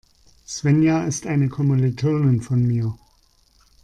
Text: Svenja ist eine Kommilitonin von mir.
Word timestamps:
Svenja 0.47 1.03
ist 1.03 1.27
eine 1.27 1.47
Kommilitonin 1.47 2.41
von 2.41 2.63
mir. 2.65 2.97